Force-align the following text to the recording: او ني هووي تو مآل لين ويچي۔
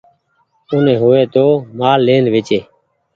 او 0.69 0.77
ني 0.85 0.93
هووي 1.01 1.23
تو 1.33 1.45
مآل 1.79 1.99
لين 2.07 2.23
ويچي۔ 2.33 2.59